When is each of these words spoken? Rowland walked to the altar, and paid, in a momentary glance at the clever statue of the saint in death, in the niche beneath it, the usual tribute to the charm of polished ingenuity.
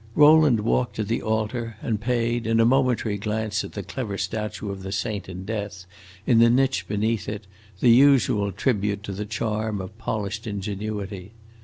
Rowland 0.15 0.61
walked 0.61 0.95
to 0.95 1.03
the 1.03 1.21
altar, 1.21 1.77
and 1.79 2.01
paid, 2.01 2.47
in 2.47 2.59
a 2.59 2.65
momentary 2.65 3.19
glance 3.19 3.63
at 3.63 3.73
the 3.73 3.83
clever 3.83 4.17
statue 4.17 4.71
of 4.71 4.81
the 4.81 4.91
saint 4.91 5.29
in 5.29 5.45
death, 5.45 5.85
in 6.25 6.39
the 6.39 6.49
niche 6.49 6.87
beneath 6.87 7.29
it, 7.29 7.45
the 7.81 7.89
usual 7.91 8.51
tribute 8.51 9.03
to 9.03 9.11
the 9.11 9.27
charm 9.27 9.79
of 9.79 9.95
polished 9.99 10.47
ingenuity. 10.47 11.33